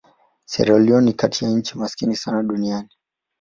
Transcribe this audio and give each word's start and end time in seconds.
Sierra 0.51 0.79
Leone 0.79 1.05
ni 1.05 1.13
kati 1.13 1.45
ya 1.45 1.51
nchi 1.51 1.77
maskini 1.77 2.15
sana 2.15 2.43
duniani. 2.43 2.89